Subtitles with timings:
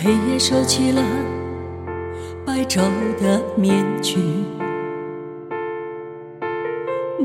[0.00, 1.02] 黑夜收起了
[2.46, 2.80] 白昼
[3.20, 4.20] 的面具，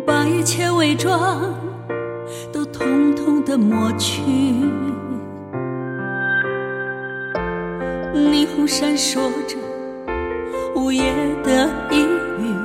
[0.03, 1.53] 把一切伪装
[2.51, 4.23] 都统统的抹去。
[8.15, 9.55] 霓虹闪烁着
[10.75, 11.03] 午夜
[11.43, 12.55] 的阴雨，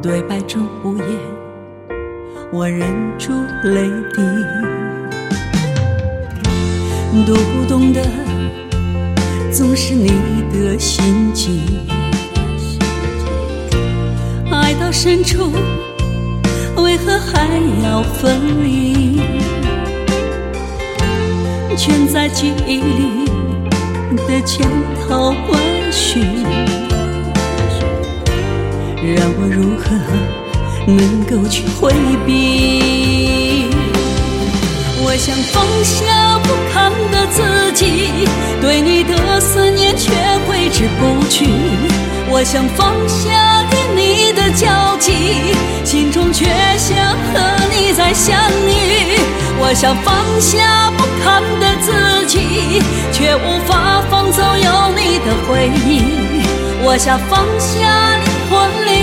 [0.00, 1.06] 对白中无言，
[2.50, 2.80] 我忍
[3.18, 3.32] 住
[3.64, 4.22] 泪滴。
[7.24, 8.00] 读不懂的
[9.52, 10.08] 总是你
[10.52, 11.60] 的心机，
[14.50, 15.52] 爱到深处
[16.76, 17.48] 为何还
[17.82, 19.20] 要分离？
[21.76, 23.24] 全在记忆里
[24.26, 24.68] 的千
[25.06, 26.20] 头万绪，
[29.02, 29.96] 让我如何
[30.86, 31.92] 能够去回
[32.26, 33.66] 避？
[35.00, 36.27] 我想放下
[42.38, 45.12] 我想放下与你的交集，
[45.84, 46.46] 心中却
[46.78, 46.96] 想
[47.34, 49.18] 和你再相遇。
[49.58, 52.80] 我想放下不堪的自己，
[53.12, 56.46] 却无法放走有你的回忆。
[56.84, 58.97] 我想放下灵魂里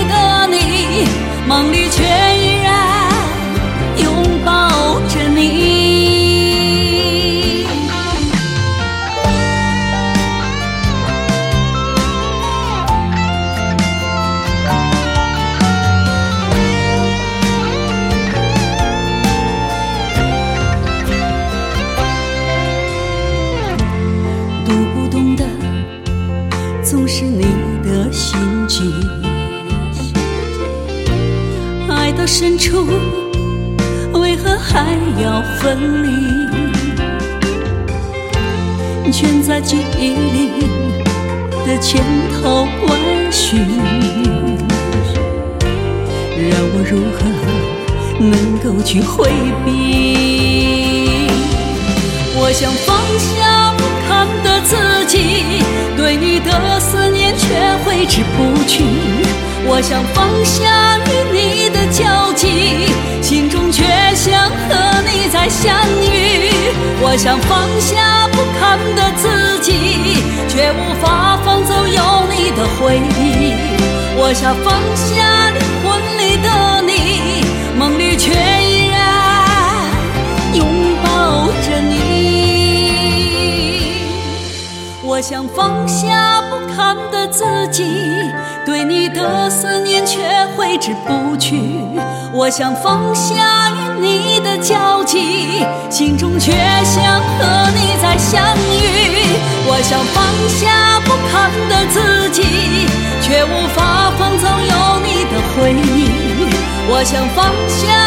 [24.66, 25.44] 读不懂的
[26.82, 27.44] 总是你
[27.84, 28.36] 的心
[28.66, 28.92] 机，
[31.88, 32.84] 爱到深处
[34.14, 36.08] 为何还要分离？
[39.12, 40.50] 全在记忆里
[41.64, 42.02] 的千
[42.32, 42.98] 头万
[43.30, 43.58] 绪，
[46.36, 47.18] 让我如何
[48.18, 49.30] 能够去回
[49.64, 49.68] 避？
[52.38, 53.72] 我想放下
[54.06, 55.62] 不堪的自己，
[55.96, 58.84] 对你的思念却挥之不去。
[59.68, 62.86] 我想放下与你的交集，
[63.20, 63.82] 心中却
[64.14, 66.50] 想和你再相遇。
[67.02, 73.54] 我想放下不堪的自己，却无法放走有你的回忆。
[74.18, 75.50] 我想放下
[85.16, 87.82] 我想放下不堪的自己，
[88.66, 90.20] 对你的思念却
[90.54, 91.58] 挥之不去。
[92.34, 96.52] 我想放下与你的交集，心中却
[96.84, 97.02] 想
[97.38, 99.40] 和你再相遇。
[99.66, 102.42] 我想放下不堪的自己，
[103.22, 106.52] 却无法放走有你的回忆。
[106.90, 108.05] 我想放下